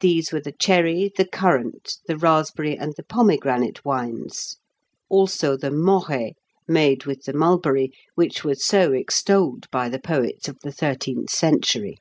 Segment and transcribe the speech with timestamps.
[0.00, 4.56] These were the cherry, the currant, the raspberry, and the pomegranate wines;
[5.08, 6.32] also the moré,
[6.66, 11.98] made with the mulberry, which was so extolled by the poets of the thirteenth century.